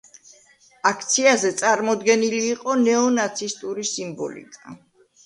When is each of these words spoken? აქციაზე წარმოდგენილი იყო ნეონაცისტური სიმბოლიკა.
აქციაზე 0.91 1.51
წარმოდგენილი 1.59 2.39
იყო 2.53 2.75
ნეონაცისტური 2.87 3.85
სიმბოლიკა. 3.91 4.75